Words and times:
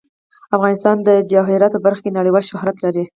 افغانستان 0.55 0.97
د 1.07 1.09
جواهرات 1.31 1.71
په 1.73 1.81
برخه 1.85 2.01
کې 2.03 2.15
نړیوال 2.17 2.43
شهرت 2.49 2.77
لري. 2.85 3.03